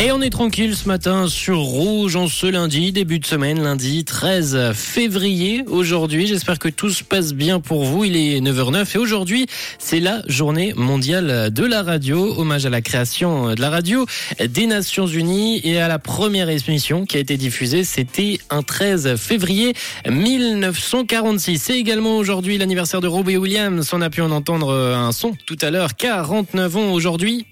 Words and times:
Et 0.00 0.12
on 0.12 0.20
est 0.20 0.30
tranquille 0.30 0.76
ce 0.76 0.86
matin 0.86 1.26
sur 1.26 1.58
Rouge 1.58 2.14
en 2.14 2.28
ce 2.28 2.46
lundi, 2.46 2.92
début 2.92 3.18
de 3.18 3.26
semaine, 3.26 3.60
lundi 3.60 4.04
13 4.04 4.70
février 4.72 5.64
aujourd'hui. 5.66 6.28
J'espère 6.28 6.60
que 6.60 6.68
tout 6.68 6.90
se 6.90 7.02
passe 7.02 7.32
bien 7.32 7.58
pour 7.58 7.84
vous. 7.84 8.04
Il 8.04 8.16
est 8.16 8.40
9h09 8.40 8.94
et 8.94 8.98
aujourd'hui, 8.98 9.46
c'est 9.80 9.98
la 9.98 10.22
journée 10.28 10.72
mondiale 10.76 11.50
de 11.52 11.64
la 11.64 11.82
radio. 11.82 12.32
Hommage 12.38 12.64
à 12.64 12.70
la 12.70 12.80
création 12.80 13.56
de 13.56 13.60
la 13.60 13.70
radio 13.70 14.06
des 14.38 14.68
Nations 14.68 15.08
Unies 15.08 15.60
et 15.64 15.80
à 15.80 15.88
la 15.88 15.98
première 15.98 16.48
émission 16.48 17.04
qui 17.04 17.16
a 17.16 17.20
été 17.20 17.36
diffusée. 17.36 17.82
C'était 17.82 18.38
un 18.50 18.62
13 18.62 19.16
février 19.16 19.74
1946. 20.08 21.58
C'est 21.58 21.76
également 21.76 22.18
aujourd'hui 22.18 22.56
l'anniversaire 22.56 23.00
de 23.00 23.08
Robbie 23.08 23.36
Williams. 23.36 23.90
On 23.92 24.00
a 24.00 24.10
pu 24.10 24.22
en 24.22 24.30
entendre 24.30 24.72
un 24.72 25.10
son 25.10 25.34
tout 25.44 25.58
à 25.60 25.70
l'heure. 25.70 25.96
49 25.96 26.76
ans 26.76 26.92
aujourd'hui. 26.92 27.46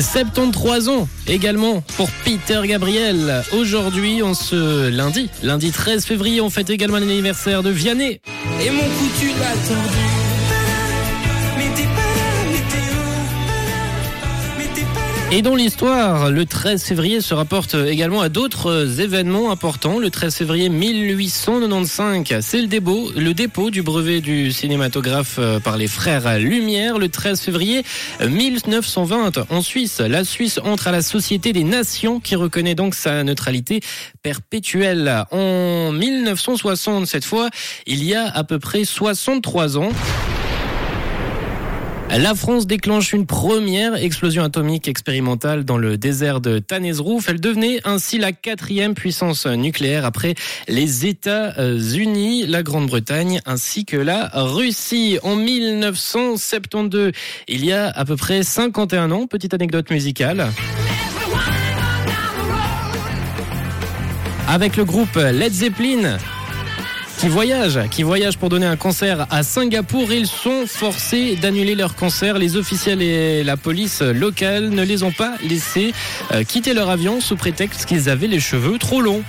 73 0.00 0.88
ans 0.88 1.08
également 1.26 1.82
pour 1.96 2.10
Peter 2.24 2.60
Gabriel. 2.64 3.42
Aujourd'hui, 3.52 4.22
on 4.22 4.32
se 4.32 4.88
lundi, 4.88 5.28
lundi 5.42 5.70
13 5.70 6.06
février, 6.06 6.40
on 6.40 6.48
fête 6.48 6.70
également 6.70 6.98
l'anniversaire 6.98 7.62
de 7.62 7.70
Vianney. 7.70 8.20
Et 8.64 8.70
mon 8.70 8.82
Et 15.34 15.40
dans 15.40 15.54
l'histoire, 15.54 16.30
le 16.30 16.44
13 16.44 16.84
février 16.84 17.22
se 17.22 17.32
rapporte 17.32 17.74
également 17.74 18.20
à 18.20 18.28
d'autres 18.28 19.00
événements 19.00 19.50
importants. 19.50 19.98
Le 19.98 20.10
13 20.10 20.34
février 20.36 20.68
1895, 20.68 22.44
c'est 22.44 22.60
le 22.60 22.66
dépôt, 22.66 23.10
le 23.16 23.32
dépôt 23.32 23.70
du 23.70 23.80
brevet 23.80 24.20
du 24.20 24.52
cinématographe 24.52 25.36
euh, 25.38 25.58
par 25.58 25.78
les 25.78 25.86
frères 25.86 26.38
Lumière. 26.38 26.98
Le 26.98 27.08
13 27.08 27.40
février 27.40 27.82
1920, 28.20 29.46
en 29.48 29.62
Suisse, 29.62 30.00
la 30.00 30.24
Suisse 30.24 30.60
entre 30.62 30.88
à 30.88 30.92
la 30.92 31.00
Société 31.00 31.54
des 31.54 31.64
Nations 31.64 32.20
qui 32.20 32.36
reconnaît 32.36 32.74
donc 32.74 32.94
sa 32.94 33.24
neutralité 33.24 33.80
perpétuelle. 34.22 35.24
En 35.30 35.92
1960, 35.92 37.06
cette 37.06 37.24
fois, 37.24 37.48
il 37.86 38.04
y 38.04 38.14
a 38.14 38.26
à 38.26 38.44
peu 38.44 38.58
près 38.58 38.84
63 38.84 39.78
ans. 39.78 39.92
La 42.18 42.34
France 42.34 42.66
déclenche 42.66 43.14
une 43.14 43.24
première 43.24 43.94
explosion 43.94 44.44
atomique 44.44 44.86
expérimentale 44.86 45.64
dans 45.64 45.78
le 45.78 45.96
désert 45.96 46.42
de 46.42 46.58
Tanesrouf. 46.58 47.30
Elle 47.30 47.40
devenait 47.40 47.80
ainsi 47.84 48.18
la 48.18 48.32
quatrième 48.32 48.92
puissance 48.92 49.46
nucléaire 49.46 50.04
après 50.04 50.34
les 50.68 51.06
États-Unis, 51.06 52.46
la 52.46 52.62
Grande-Bretagne 52.62 53.40
ainsi 53.46 53.86
que 53.86 53.96
la 53.96 54.30
Russie. 54.34 55.18
En 55.22 55.36
1972, 55.36 57.12
il 57.48 57.64
y 57.64 57.72
a 57.72 57.88
à 57.88 58.04
peu 58.04 58.16
près 58.16 58.42
51 58.42 59.10
ans, 59.10 59.26
petite 59.26 59.54
anecdote 59.54 59.90
musicale. 59.90 60.48
Avec 64.48 64.76
le 64.76 64.84
groupe 64.84 65.16
Led 65.16 65.52
Zeppelin, 65.52 66.18
qui 67.22 67.28
voyagent, 67.28 67.88
qui 67.88 68.02
voyagent 68.02 68.36
pour 68.36 68.48
donner 68.48 68.66
un 68.66 68.74
concert 68.74 69.28
à 69.30 69.44
Singapour. 69.44 70.12
Ils 70.12 70.26
sont 70.26 70.66
forcés 70.66 71.36
d'annuler 71.36 71.76
leur 71.76 71.94
concert. 71.94 72.36
Les 72.36 72.56
officiels 72.56 73.00
et 73.00 73.44
la 73.44 73.56
police 73.56 74.02
locale 74.02 74.70
ne 74.70 74.82
les 74.82 75.04
ont 75.04 75.12
pas 75.12 75.34
laissés 75.48 75.92
euh, 76.32 76.42
quitter 76.42 76.74
leur 76.74 76.90
avion 76.90 77.20
sous 77.20 77.36
prétexte 77.36 77.84
qu'ils 77.84 78.10
avaient 78.10 78.26
les 78.26 78.40
cheveux 78.40 78.76
trop 78.76 79.00
longs. 79.00 79.22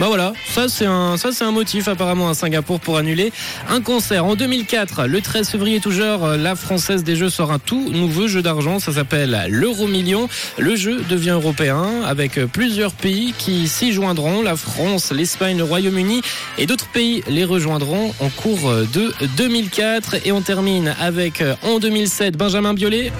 Bah 0.00 0.06
voilà, 0.08 0.32
ça 0.48 0.68
c'est 0.68 0.86
un, 0.86 1.16
ça 1.16 1.30
c'est 1.30 1.44
un 1.44 1.52
motif 1.52 1.86
apparemment 1.86 2.28
à 2.28 2.34
Singapour 2.34 2.80
pour 2.80 2.96
annuler 2.96 3.32
un 3.68 3.80
concert. 3.80 4.24
En 4.24 4.34
2004, 4.34 5.04
le 5.06 5.20
13 5.20 5.50
février 5.50 5.78
toujours, 5.78 6.26
la 6.26 6.56
Française 6.56 7.04
des 7.04 7.14
Jeux 7.14 7.30
sort 7.30 7.52
un 7.52 7.60
tout 7.60 7.90
nouveau 7.92 8.26
jeu 8.26 8.42
d'argent. 8.42 8.80
Ça 8.80 8.92
s'appelle 8.92 9.46
l'Euro 9.48 9.86
Million. 9.86 10.28
Le 10.58 10.74
jeu 10.74 11.04
devient 11.08 11.30
européen 11.30 12.02
avec 12.04 12.44
plusieurs 12.46 12.92
pays 12.92 13.34
qui 13.38 13.68
s'y 13.68 13.92
joindront. 13.92 14.42
La 14.42 14.56
France, 14.56 15.12
l'Espagne, 15.12 15.58
le 15.58 15.64
Royaume-Uni 15.64 16.22
et 16.58 16.66
d'autres 16.66 16.88
pays 16.88 17.22
les 17.34 17.44
rejoindront 17.44 18.14
en 18.20 18.28
cours 18.30 18.72
de 18.92 19.12
2004. 19.36 20.26
Et 20.26 20.32
on 20.32 20.40
termine 20.40 20.94
avec 21.00 21.42
en 21.62 21.78
2007 21.78 22.36
Benjamin 22.36 22.74
Biolay. 22.74 23.12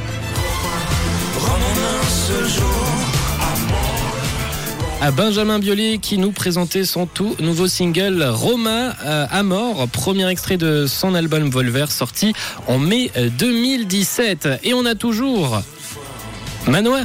À 5.04 5.10
Benjamin 5.10 5.58
Biolay 5.58 5.98
qui 5.98 6.16
nous 6.16 6.30
présentait 6.30 6.84
son 6.84 7.04
tout 7.04 7.36
nouveau 7.38 7.66
single 7.66 8.22
Roma 8.22 8.94
euh, 9.04 9.26
à 9.30 9.42
mort, 9.42 9.86
premier 9.88 10.26
extrait 10.30 10.56
de 10.56 10.86
son 10.86 11.14
album 11.14 11.50
Volver 11.50 11.86
sorti 11.90 12.32
en 12.68 12.78
mai 12.78 13.10
euh, 13.18 13.28
2017. 13.36 14.48
Et 14.62 14.72
on 14.72 14.86
a 14.86 14.94
toujours 14.94 15.60
Manoa 16.66 17.00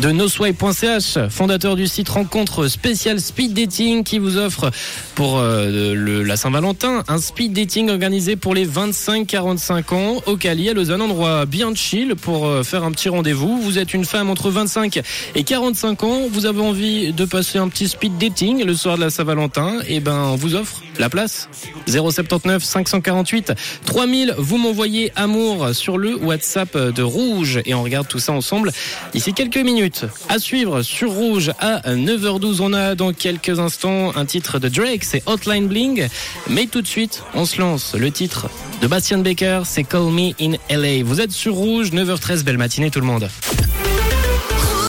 de 0.00 0.10
nosway.ch, 0.10 1.18
fondateur 1.28 1.76
du 1.76 1.86
site 1.86 2.08
rencontre 2.08 2.66
spécial 2.68 3.20
speed 3.20 3.52
dating 3.52 4.04
qui 4.04 4.18
vous 4.18 4.38
offre 4.38 4.70
pour 5.14 5.38
euh, 5.38 6.24
la 6.24 6.36
Saint-Valentin 6.36 7.04
un 7.08 7.18
speed 7.18 7.52
dating 7.52 7.90
organisé 7.90 8.36
pour 8.36 8.54
les 8.54 8.66
25-45 8.66 9.94
ans 9.94 10.22
au 10.26 10.36
Cali 10.36 10.70
à 10.70 10.74
Lausanne, 10.74 11.02
endroit 11.02 11.44
bien 11.46 11.74
chill 11.74 12.16
pour 12.16 12.46
euh, 12.46 12.62
faire 12.62 12.84
un 12.84 12.90
petit 12.92 13.08
rendez-vous. 13.08 13.60
Vous 13.60 13.78
êtes 13.78 13.92
une 13.92 14.04
femme 14.04 14.30
entre 14.30 14.50
25 14.50 15.02
et 15.34 15.44
45 15.44 16.04
ans, 16.04 16.20
vous 16.30 16.46
avez 16.46 16.62
envie 16.62 17.12
de 17.12 17.24
passer 17.24 17.58
un 17.58 17.68
petit 17.68 17.88
speed 17.88 18.18
dating 18.18 18.64
le 18.64 18.74
soir 18.74 18.96
de 18.96 19.02
la 19.02 19.10
Saint-Valentin, 19.10 19.80
et 19.88 20.00
ben 20.00 20.30
on 20.32 20.36
vous 20.36 20.54
offre 20.54 20.82
la 20.98 21.08
place 21.08 21.48
079 21.86 22.62
548 22.62 23.52
3000. 23.84 24.34
Vous 24.38 24.58
m'envoyez 24.58 25.12
amour 25.16 25.74
sur 25.74 25.98
le 25.98 26.16
WhatsApp 26.16 26.76
de 26.76 27.02
Rouge 27.02 27.60
et 27.64 27.74
on 27.74 27.82
regarde 27.82 28.08
tout 28.08 28.18
ça 28.18 28.32
ensemble 28.32 28.72
d'ici 29.12 29.32
quelques 29.32 29.56
À 30.28 30.38
suivre 30.38 30.82
sur 30.82 31.10
Rouge 31.10 31.50
à 31.58 31.80
9h12. 31.94 32.60
On 32.60 32.72
a 32.72 32.94
dans 32.94 33.12
quelques 33.12 33.58
instants 33.58 34.12
un 34.14 34.24
titre 34.24 34.60
de 34.60 34.68
Drake, 34.68 35.02
c'est 35.02 35.22
Hotline 35.26 35.66
Bling. 35.66 36.08
Mais 36.48 36.66
tout 36.66 36.82
de 36.82 36.86
suite, 36.86 37.22
on 37.34 37.44
se 37.44 37.60
lance. 37.60 37.94
Le 37.94 38.10
titre 38.12 38.48
de 38.80 38.86
Bastian 38.86 39.18
Baker, 39.18 39.62
c'est 39.64 39.82
Call 39.82 40.12
Me 40.12 40.32
in 40.40 40.52
LA. 40.70 41.02
Vous 41.04 41.20
êtes 41.20 41.32
sur 41.32 41.54
Rouge, 41.54 41.90
9h13, 41.90 42.44
belle 42.44 42.58
matinée 42.58 42.90
tout 42.90 43.00
le 43.00 43.06
monde. 43.06 43.28